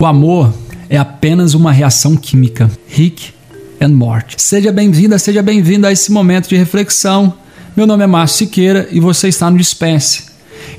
[0.00, 0.52] O amor
[0.88, 2.70] é apenas uma reação química.
[2.88, 3.32] Rick
[3.80, 4.34] and Morty.
[4.38, 7.32] Seja bem-vinda, seja bem-vindo a esse momento de reflexão.
[7.76, 10.24] Meu nome é Márcio Siqueira e você está no Dispense.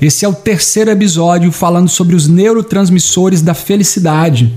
[0.00, 4.52] Esse é o terceiro episódio falando sobre os neurotransmissores da felicidade.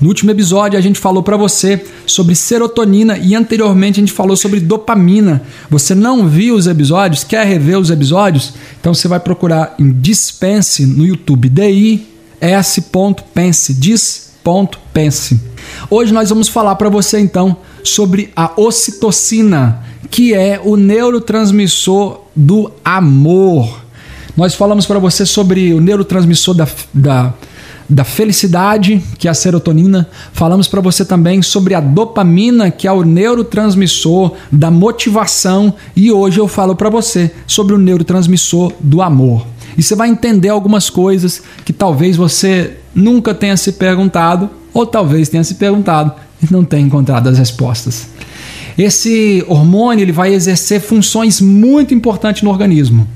[0.00, 4.36] No último episódio a gente falou para você sobre serotonina e anteriormente a gente falou
[4.36, 5.42] sobre dopamina.
[5.68, 7.24] Você não viu os episódios?
[7.24, 8.54] Quer rever os episódios?
[8.80, 11.48] Então você vai procurar em Dispense no YouTube.
[11.48, 12.13] DI
[12.44, 15.40] s.pense, diz.pense.
[15.90, 22.70] Hoje nós vamos falar para você então sobre a ocitocina, que é o neurotransmissor do
[22.84, 23.84] amor.
[24.36, 27.34] Nós falamos para você sobre o neurotransmissor da, da,
[27.88, 30.08] da felicidade, que é a serotonina.
[30.32, 35.74] Falamos para você também sobre a dopamina, que é o neurotransmissor da motivação.
[35.94, 39.46] E hoje eu falo para você sobre o neurotransmissor do amor.
[39.76, 45.28] E você vai entender algumas coisas que talvez você nunca tenha se perguntado, ou talvez
[45.28, 48.08] tenha se perguntado e não tenha encontrado as respostas.
[48.76, 53.06] Esse hormônio ele vai exercer funções muito importantes no organismo: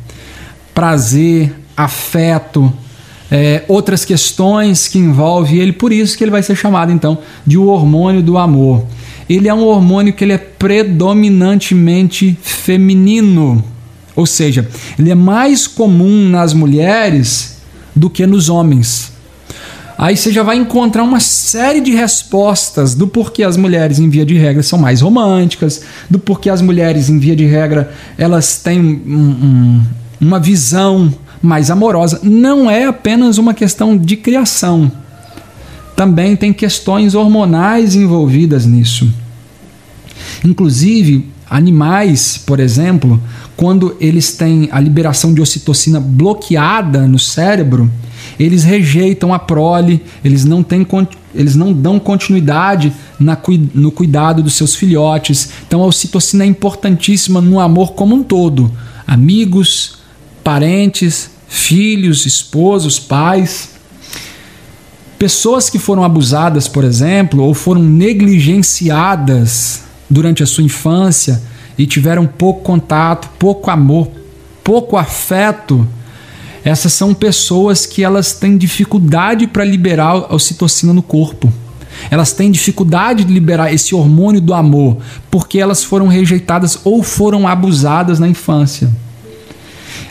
[0.74, 2.72] prazer, afeto,
[3.30, 5.72] é, outras questões que envolvem ele.
[5.72, 8.86] Por isso que ele vai ser chamado então de o hormônio do amor.
[9.28, 13.62] Ele é um hormônio que ele é predominantemente feminino.
[14.16, 14.68] Ou seja,
[14.98, 17.58] ele é mais comum nas mulheres
[17.94, 19.12] do que nos homens.
[19.98, 24.24] Aí você já vai encontrar uma série de respostas do porquê as mulheres, em via
[24.24, 28.80] de regra, são mais românticas, do porquê as mulheres, em via de regra, elas têm
[28.80, 29.82] um, um,
[30.20, 32.20] uma visão mais amorosa.
[32.22, 34.90] Não é apenas uma questão de criação.
[35.96, 39.08] Também tem questões hormonais envolvidas nisso.
[40.44, 43.20] Inclusive, animais, por exemplo,
[43.56, 47.90] quando eles têm a liberação de ocitocina bloqueada no cérebro,
[48.38, 50.86] eles rejeitam a prole, eles não, têm,
[51.34, 53.36] eles não dão continuidade na,
[53.74, 55.50] no cuidado dos seus filhotes.
[55.66, 58.70] Então a ocitocina é importantíssima no amor como um todo.
[59.06, 59.97] Amigos,
[60.48, 63.68] parentes, filhos, esposos, pais.
[65.18, 71.42] Pessoas que foram abusadas, por exemplo, ou foram negligenciadas durante a sua infância,
[71.76, 74.10] e tiveram pouco contato, pouco amor,
[74.64, 75.86] pouco afeto,
[76.64, 81.52] essas são pessoas que elas têm dificuldade para liberar a ocitocina no corpo.
[82.10, 84.96] Elas têm dificuldade de liberar esse hormônio do amor,
[85.30, 88.90] porque elas foram rejeitadas ou foram abusadas na infância.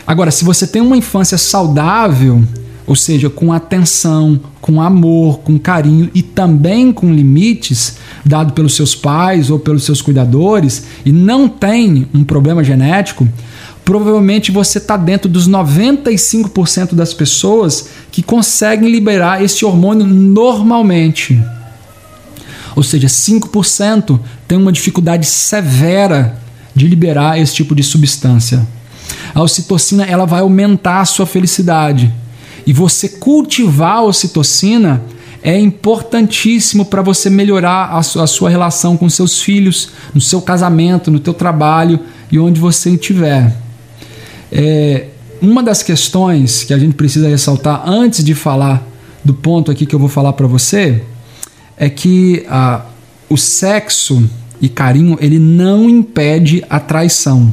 [0.08, 2.42] Agora, se você tem uma infância saudável,
[2.86, 8.94] ou seja, com atenção, com amor, com carinho e também com limites dado pelos seus
[8.94, 13.28] pais ou pelos seus cuidadores e não tem um problema genético,
[13.84, 21.38] provavelmente você está dentro dos 95% das pessoas que conseguem liberar esse hormônio normalmente.
[22.74, 24.18] Ou seja, 5%
[24.48, 26.38] tem uma dificuldade severa
[26.74, 28.66] de liberar esse tipo de substância.
[29.34, 32.12] A ocitocina ela vai aumentar a sua felicidade
[32.66, 35.02] e você cultivar a ocitocina
[35.42, 40.42] é importantíssimo para você melhorar a sua, a sua, relação com seus filhos, no seu
[40.42, 43.56] casamento, no teu trabalho e onde você estiver.
[44.50, 45.06] É,
[45.40, 48.86] uma das questões que a gente precisa ressaltar antes de falar
[49.24, 51.02] do ponto aqui que eu vou falar para você
[51.76, 52.84] é que ah,
[53.30, 54.28] o sexo
[54.60, 57.50] e carinho ele não impede a traição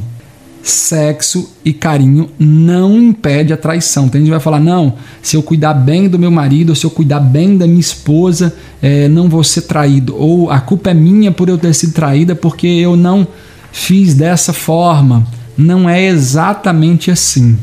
[0.68, 4.08] sexo e carinho não impede a traição.
[4.08, 6.90] Tem gente que vai falar: não, se eu cuidar bem do meu marido, se eu
[6.90, 10.16] cuidar bem da minha esposa, é, não vou ser traído.
[10.16, 13.26] Ou a culpa é minha por eu ter sido traída porque eu não
[13.70, 15.26] fiz dessa forma.
[15.56, 17.56] Não é exatamente assim.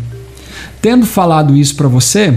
[0.81, 2.33] Tendo falado isso para você,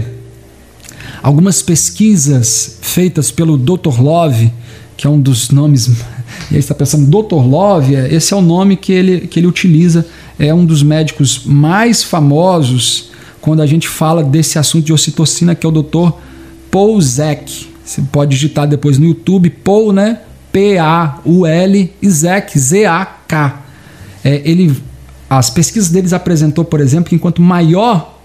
[1.23, 3.99] algumas pesquisas feitas pelo Dr.
[3.99, 4.51] Love,
[4.95, 5.87] que é um dos nomes,
[6.51, 7.45] e aí está pensando, Dr.
[7.45, 10.05] Love, é, esse é o nome que ele, que ele utiliza
[10.39, 13.11] é um dos médicos mais famosos
[13.41, 16.11] quando a gente fala desse assunto de ocitocina, que é o Dr.
[16.69, 17.67] Paul Zek.
[17.83, 20.19] Você pode digitar depois no YouTube, Paul, né?
[20.51, 23.61] P-A-U-L e Zek, Z-A-K.
[24.23, 24.75] É, ele,
[25.29, 28.19] as pesquisas deles apresentou, por exemplo, que enquanto maior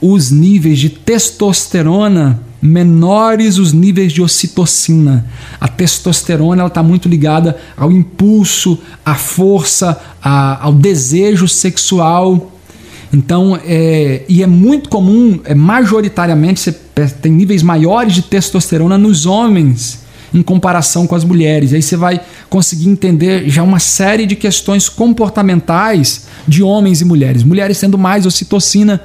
[0.00, 5.26] os níveis de testosterona, menores os níveis de ocitocina.
[5.60, 12.52] A testosterona está muito ligada ao impulso, à força, a, ao desejo sexual.
[13.12, 16.72] Então, é, e é muito comum, é, majoritariamente, você
[17.20, 20.00] tem níveis maiores de testosterona nos homens
[20.32, 21.72] em comparação com as mulheres.
[21.72, 27.42] Aí você vai conseguir entender já uma série de questões comportamentais de homens e mulheres.
[27.42, 29.00] Mulheres tendo mais ocitocina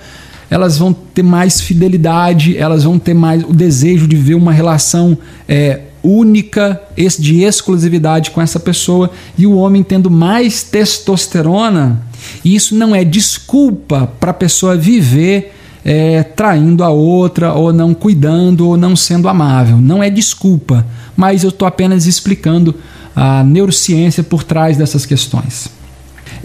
[0.50, 5.18] elas vão ter mais fidelidade, elas vão ter mais o desejo de ver uma relação
[5.48, 6.82] é, única,
[7.20, 12.02] de exclusividade com essa pessoa, e o homem tendo mais testosterona,
[12.44, 15.54] isso não é desculpa para a pessoa viver
[15.84, 19.78] é, traindo a outra, ou não cuidando, ou não sendo amável.
[19.78, 22.76] Não é desculpa, mas eu estou apenas explicando
[23.16, 25.68] a neurociência por trás dessas questões.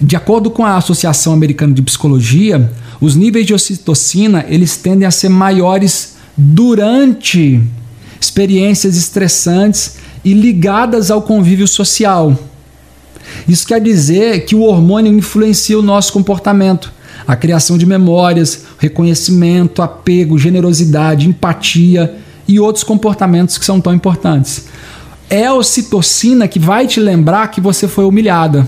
[0.00, 2.70] De acordo com a Associação Americana de Psicologia,
[3.00, 7.60] os níveis de ocitocina eles tendem a ser maiores durante
[8.20, 12.38] experiências estressantes e ligadas ao convívio social.
[13.48, 16.92] Isso quer dizer que o hormônio influencia o nosso comportamento,
[17.26, 24.64] a criação de memórias, reconhecimento, apego, generosidade, empatia e outros comportamentos que são tão importantes.
[25.30, 28.66] É a ocitocina que vai te lembrar que você foi humilhada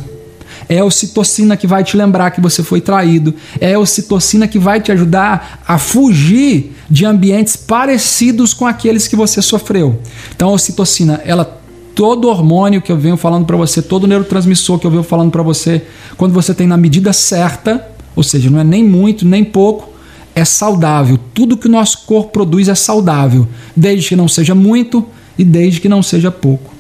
[0.69, 3.35] é a ocitocina que vai te lembrar que você foi traído.
[3.61, 9.17] É a ocitocina que vai te ajudar a fugir de ambientes parecidos com aqueles que
[9.17, 10.01] você sofreu.
[10.35, 11.61] Então a ocitocina, ela
[11.95, 15.43] todo hormônio que eu venho falando para você, todo neurotransmissor que eu venho falando para
[15.43, 15.83] você,
[16.17, 19.91] quando você tem na medida certa, ou seja, não é nem muito, nem pouco,
[20.35, 21.19] é saudável.
[21.35, 23.47] Tudo que o nosso corpo produz é saudável,
[23.77, 25.05] desde que não seja muito
[25.39, 26.72] e desde que não seja pouco.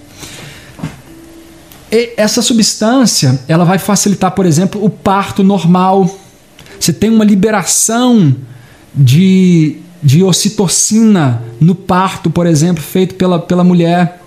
[2.17, 6.19] Essa substância ela vai facilitar, por exemplo, o parto normal.
[6.81, 8.35] Você tem uma liberação
[8.94, 14.23] de, de ocitocina no parto, por exemplo, feito pela, pela mulher.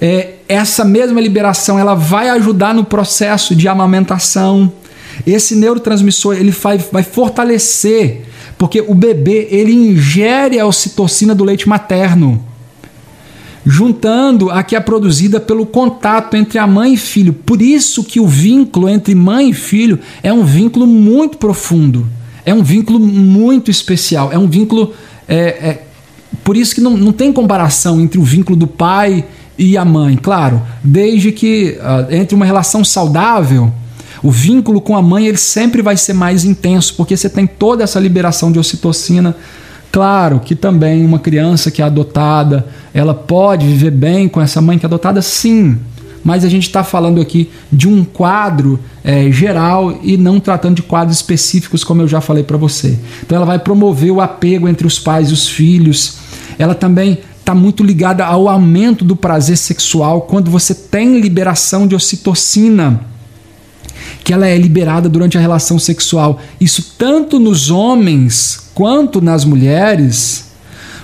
[0.00, 4.72] É, essa mesma liberação ela vai ajudar no processo de amamentação.
[5.24, 8.22] Esse neurotransmissor ele vai, vai fortalecer,
[8.58, 12.49] porque o bebê ele ingere a ocitocina do leite materno
[13.64, 17.32] juntando a que é produzida pelo contato entre a mãe e filho.
[17.32, 22.06] Por isso que o vínculo entre mãe e filho é um vínculo muito profundo,
[22.44, 24.94] é um vínculo muito especial, é um vínculo.
[25.28, 25.82] É, é,
[26.42, 29.24] por isso que não, não tem comparação entre o vínculo do pai
[29.58, 30.16] e a mãe.
[30.16, 33.70] Claro, desde que uh, entre uma relação saudável,
[34.22, 37.84] o vínculo com a mãe ele sempre vai ser mais intenso, porque você tem toda
[37.84, 39.36] essa liberação de ocitocina
[39.92, 44.78] Claro que também uma criança que é adotada, ela pode viver bem com essa mãe
[44.78, 45.76] que é adotada, sim.
[46.22, 50.82] Mas a gente está falando aqui de um quadro é, geral e não tratando de
[50.82, 52.98] quadros específicos, como eu já falei para você.
[53.22, 56.18] Então ela vai promover o apego entre os pais e os filhos.
[56.58, 61.94] Ela também está muito ligada ao aumento do prazer sexual quando você tem liberação de
[61.94, 63.00] ocitocina
[64.30, 66.40] que ela é liberada durante a relação sexual.
[66.60, 70.52] Isso tanto nos homens quanto nas mulheres.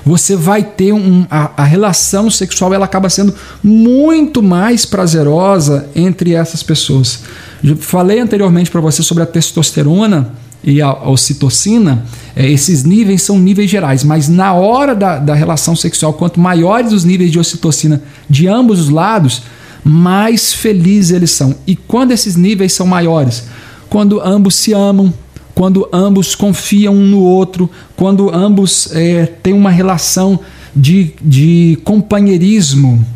[0.05, 3.35] Você vai ter um, a, a relação sexual, ela acaba sendo
[3.65, 7.25] muito mais prazerosa entre essas pessoas.
[7.65, 10.33] Eu falei anteriormente para você sobre a testosterona
[10.63, 12.05] e a, a ocitocina,
[12.37, 16.93] é, esses níveis são níveis gerais, mas na hora da, da relação sexual, quanto maiores
[16.93, 18.01] os níveis de ocitocina
[18.31, 19.43] de ambos os lados,
[19.89, 21.55] mais felizes eles são.
[21.65, 23.45] E quando esses níveis são maiores?
[23.89, 25.15] Quando ambos se amam,
[25.55, 30.41] quando ambos confiam um no outro, quando ambos é, têm uma relação
[30.75, 33.07] de, de companheirismo,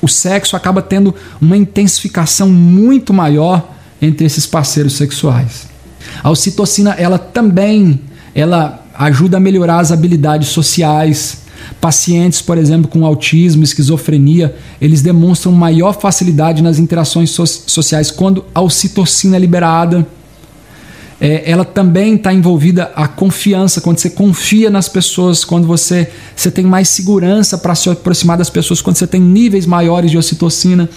[0.00, 5.66] o sexo acaba tendo uma intensificação muito maior entre esses parceiros sexuais.
[6.22, 8.00] A ocitocina, ela também
[8.36, 11.38] ela ajuda a melhorar as habilidades sociais,
[11.80, 18.44] Pacientes, por exemplo, com autismo, esquizofrenia, eles demonstram maior facilidade nas interações so sociais quando
[18.54, 20.06] a ocitocina é liberada.
[21.20, 26.50] É, ela também está envolvida a confiança, quando você confia nas pessoas, quando você, você
[26.50, 30.88] tem mais segurança para se aproximar das pessoas, quando você tem níveis maiores de ocitocina.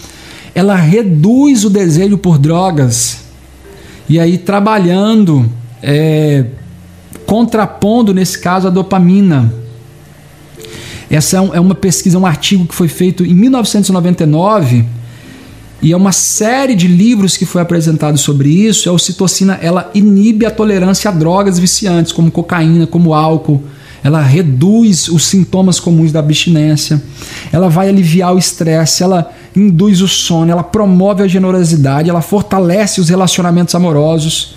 [0.56, 3.20] Ela reduz o desejo por drogas.
[4.10, 5.50] E aí, trabalhando,
[5.84, 6.46] é,
[7.26, 9.54] contrapondo, nesse caso, a dopamina.
[11.10, 14.86] Essa é, é uma pesquisa, um artigo que foi feito em 1999
[15.82, 18.90] e é uma série de livros que foi apresentado sobre isso.
[18.90, 23.64] A ocitocina ela inibe a tolerância a drogas viciantes, como cocaína, como álcool.
[24.04, 27.02] Ela reduz os sintomas comuns da abstinência.
[27.52, 29.04] Ela vai aliviar o estresse.
[29.04, 30.52] Ela induz o sono.
[30.52, 32.10] Ela promove a generosidade.
[32.10, 34.56] Ela fortalece os relacionamentos amorosos.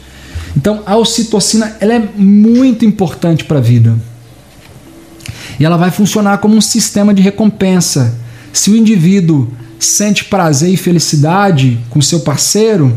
[0.57, 3.97] Então, a ocitocina ela é muito importante para a vida.
[5.61, 8.14] E ela vai funcionar como um sistema de recompensa.
[8.50, 12.97] Se o indivíduo sente prazer e felicidade com seu parceiro,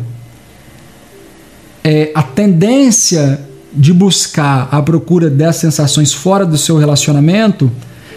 [1.83, 3.41] é, a tendência
[3.73, 7.69] de buscar a procura dessas sensações fora do seu relacionamento,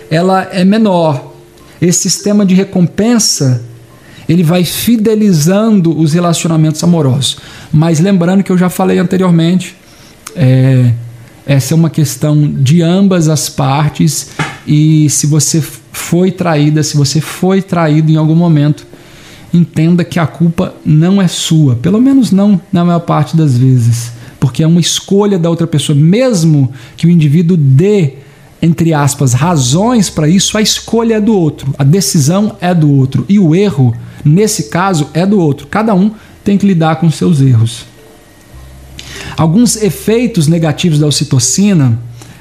[0.09, 1.35] ela é menor.
[1.83, 3.65] Esse sistema de recompensa
[4.29, 7.39] ele vai fidelizando os relacionamentos amorosos.
[7.73, 9.77] Mas lembrando que eu já falei anteriormente,
[10.35, 10.93] é,
[11.47, 14.31] essa é uma questão de ambas as partes
[14.67, 15.63] e se você
[15.93, 18.85] foi traída, se você foi traído em algum momento,
[19.55, 24.11] entenda que a culpa não é sua, pelo menos não na maior parte das vezes,
[24.41, 28.15] porque é uma escolha da outra pessoa, mesmo que o indivíduo dê
[28.61, 33.25] entre aspas, razões para isso, a escolha é do outro, a decisão é do outro
[33.29, 35.67] e o erro, nesse caso, é do outro.
[35.67, 36.11] Cada um
[36.43, 37.85] tem que lidar com seus erros.
[39.37, 41.99] Alguns efeitos negativos da ocitocina,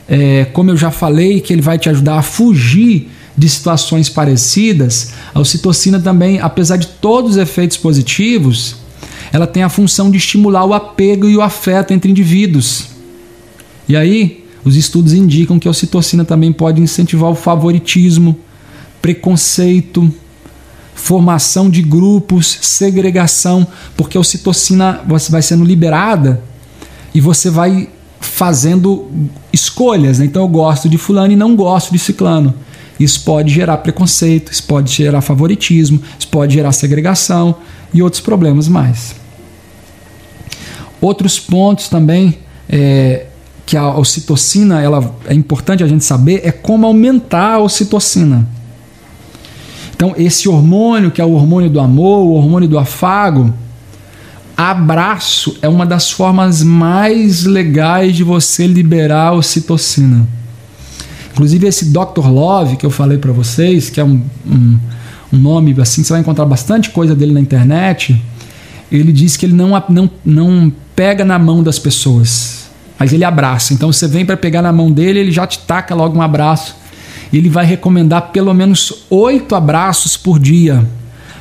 [0.08, 5.12] é, como eu já falei, que ele vai te ajudar a fugir de situações parecidas,
[5.34, 8.78] a ocitocina também, apesar de todos os efeitos positivos,
[9.32, 12.88] ela tem a função de estimular o apego e o afeto entre indivíduos.
[13.88, 18.38] E aí, os estudos indicam que a ocitocina também pode incentivar o favoritismo,
[19.02, 20.12] preconceito,
[20.96, 23.68] formação de grupos, segregação,
[23.98, 26.42] porque a ocitocina vai sendo liberada
[27.16, 27.88] e você vai
[28.20, 29.08] fazendo
[29.54, 30.20] escolhas.
[30.20, 30.26] Né?
[30.26, 32.54] Então eu gosto de fulano e não gosto de ciclano.
[33.00, 37.56] Isso pode gerar preconceito, isso pode gerar favoritismo, isso pode gerar segregação
[37.94, 39.16] e outros problemas mais.
[41.00, 43.28] Outros pontos também é,
[43.66, 48.46] que a ocitocina ela é importante a gente saber é como aumentar a ocitocina.
[49.96, 53.54] Então, esse hormônio, que é o hormônio do amor, o hormônio do afago,
[54.56, 60.28] abraço é uma das formas mais legais de você liberar ocitocina.
[61.34, 62.28] Inclusive, esse Dr.
[62.28, 64.80] Love que eu falei para vocês, que é um, um,
[65.34, 68.22] um, nome assim, você vai encontrar bastante coisa dele na internet.
[68.92, 72.66] Ele diz que ele não, não, não pega na mão das pessoas
[72.98, 73.74] mas ele abraça.
[73.74, 76.76] Então você vem para pegar na mão dele, ele já te taca logo um abraço.
[77.32, 80.86] Ele vai recomendar pelo menos oito abraços por dia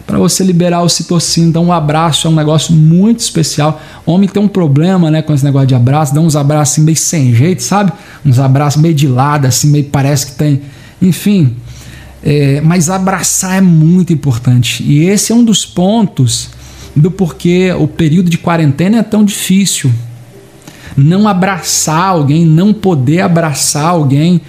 [0.07, 1.49] para você liberar o citocina.
[1.49, 3.81] Então, um abraço é um negócio muito especial.
[4.05, 6.83] O homem tem um problema né, com esse negócio de abraço, dá uns abraços assim,
[6.83, 7.93] meio sem jeito, sabe?
[8.25, 10.63] Uns abraços meio de lado, assim, meio parece que tem.
[11.01, 11.57] Enfim.
[12.23, 14.83] É, mas abraçar é muito importante.
[14.83, 16.51] E esse é um dos pontos
[16.97, 19.91] do porquê o período de quarentena é tão difícil
[20.97, 24.41] não abraçar alguém, não poder abraçar alguém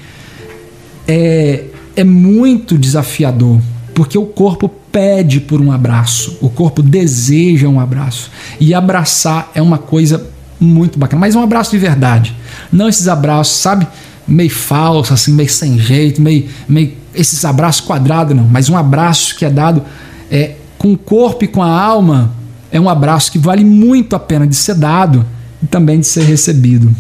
[1.08, 3.60] é, é muito desafiador,
[3.94, 8.32] porque o corpo pede por um abraço, o corpo deseja um abraço.
[8.62, 10.26] E abraçar é uma coisa
[10.58, 12.34] muito bacana, mas um abraço de verdade.
[12.72, 13.86] Não esses abraços, sabe,
[14.26, 19.36] meio falso, assim, meio sem jeito, meio, meio esses abraços quadrados, não, mas um abraço
[19.36, 19.84] que é dado
[20.32, 22.34] é, com o corpo e com a alma
[22.72, 25.26] é um abraço que vale muito a pena de ser dado
[25.62, 26.96] e também de ser recebido.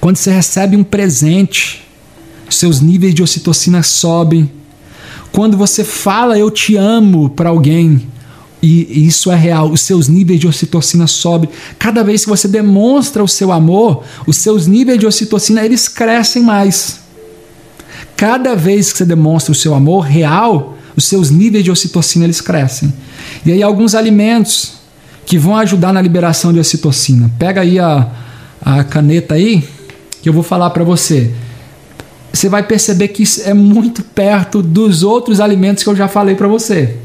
[0.00, 1.84] Quando você recebe um presente,
[2.48, 4.50] seus níveis de ocitocina sobem.
[5.34, 8.06] Quando você fala eu te amo para alguém,
[8.62, 11.50] e isso é real, os seus níveis de ocitocina sobem.
[11.76, 16.40] Cada vez que você demonstra o seu amor, os seus níveis de ocitocina eles crescem
[16.40, 17.00] mais.
[18.16, 22.40] Cada vez que você demonstra o seu amor real, os seus níveis de ocitocina eles
[22.40, 22.94] crescem.
[23.44, 24.74] E aí alguns alimentos
[25.26, 27.28] que vão ajudar na liberação de ocitocina.
[27.40, 28.08] Pega aí a,
[28.64, 29.68] a caneta aí,
[30.22, 31.34] que eu vou falar para você.
[32.34, 36.34] Você vai perceber que isso é muito perto dos outros alimentos que eu já falei
[36.34, 36.96] para você.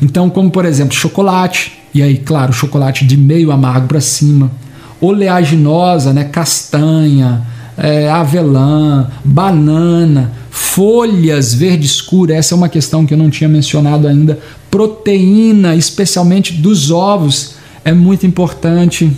[0.00, 4.52] Então, como por exemplo, chocolate, e aí, claro, chocolate de meio amargo para cima,
[5.00, 7.44] oleaginosa, né, castanha,
[7.76, 14.06] é, avelã, banana, folhas verde escura, essa é uma questão que eu não tinha mencionado
[14.06, 14.38] ainda.
[14.70, 19.10] Proteína, especialmente dos ovos, é muito importante.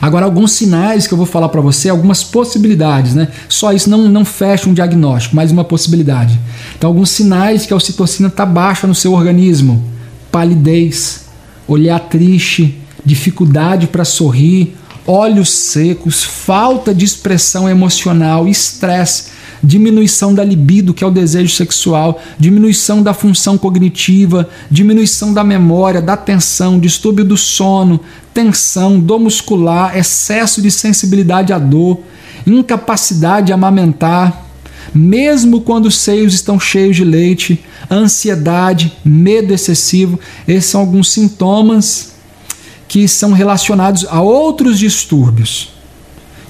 [0.00, 3.28] Agora, alguns sinais que eu vou falar para você, algumas possibilidades, né?
[3.48, 6.40] Só isso não, não fecha um diagnóstico, mas uma possibilidade.
[6.76, 9.84] Então, alguns sinais que a ocitocina está baixa no seu organismo:
[10.32, 11.26] palidez,
[11.68, 14.74] olhar triste, dificuldade para sorrir,
[15.06, 19.24] olhos secos, falta de expressão emocional, estresse,
[19.62, 26.00] diminuição da libido, que é o desejo sexual, diminuição da função cognitiva, diminuição da memória,
[26.00, 28.00] da atenção, distúrbio do sono,
[28.32, 32.00] tensão, dor muscular, excesso de sensibilidade à dor,
[32.46, 34.46] incapacidade de amamentar,
[34.94, 42.12] mesmo quando os seios estão cheios de leite, ansiedade, medo excessivo, esses são alguns sintomas
[42.88, 45.79] que são relacionados a outros distúrbios.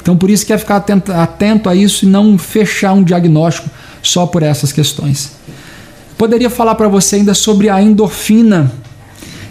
[0.01, 3.69] Então, por isso que é ficar atento, atento a isso e não fechar um diagnóstico
[4.03, 5.33] só por essas questões.
[6.17, 8.73] Poderia falar para você ainda sobre a endorfina,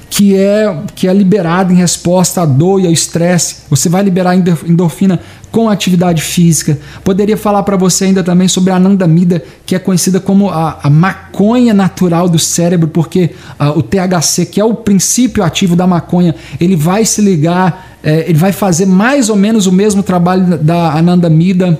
[0.09, 3.57] que é, que é liberado em resposta à dor e ao estresse.
[3.69, 5.19] Você vai liberar endorfina
[5.51, 6.77] com atividade física.
[7.03, 10.89] Poderia falar para você ainda também sobre a anandamida, que é conhecida como a, a
[10.89, 16.35] maconha natural do cérebro, porque a, o THC, que é o princípio ativo da maconha,
[16.59, 20.93] ele vai se ligar, é, ele vai fazer mais ou menos o mesmo trabalho da
[20.93, 21.79] anandamida.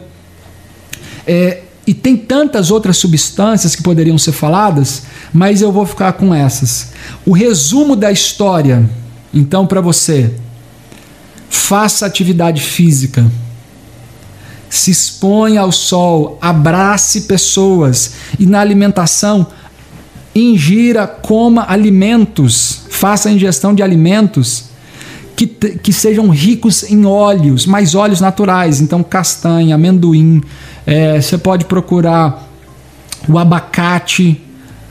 [1.28, 6.34] É, e tem tantas outras substâncias que poderiam ser faladas, mas eu vou ficar com
[6.34, 6.92] essas.
[7.26, 8.88] O resumo da história,
[9.34, 10.32] então, para você:
[11.50, 13.26] faça atividade física,
[14.70, 19.48] se exponha ao sol, abrace pessoas e na alimentação,
[20.36, 24.66] ingira, coma alimentos, faça a ingestão de alimentos
[25.36, 30.42] que, que sejam ricos em óleos, mais óleos naturais, então castanha, amendoim
[30.86, 32.48] é, você pode procurar
[33.28, 34.42] o abacate,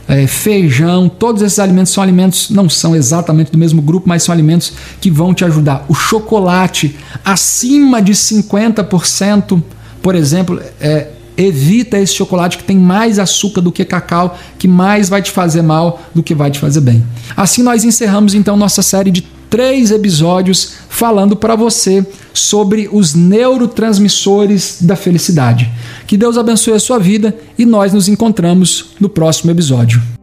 [0.09, 4.33] é, feijão, todos esses alimentos são alimentos, não são exatamente do mesmo grupo, mas são
[4.33, 5.85] alimentos que vão te ajudar.
[5.87, 9.61] O chocolate acima de 50%,
[10.01, 15.09] por exemplo, é, evita esse chocolate que tem mais açúcar do que cacau, que mais
[15.09, 17.05] vai te fazer mal do que vai te fazer bem.
[17.37, 24.77] Assim nós encerramos então nossa série de três episódios falando para você sobre os neurotransmissores
[24.81, 25.69] da felicidade.
[26.05, 30.18] Que Deus abençoe a sua vida e nós nos encontramos no próximo episódio.